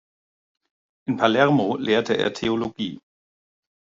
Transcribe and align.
In 1.07 1.15
Palermo 1.17 1.77
lehrte 1.77 2.17
er 2.17 2.33
Theologie. 2.33 2.99